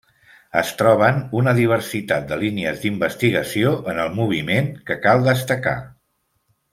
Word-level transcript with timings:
Es 0.61 0.69
troben 0.79 1.19
una 1.41 1.51
diversitat 1.59 2.25
de 2.33 2.39
línies 2.45 2.81
d'investigació 2.85 3.73
en 3.93 4.01
el 4.07 4.19
moviment 4.21 4.71
que 4.89 4.97
cal 5.05 5.29
destacar. 5.33 5.77